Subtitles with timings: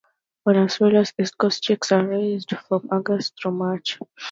[0.47, 3.99] On Australia's east coast, chicks are raised from August through March.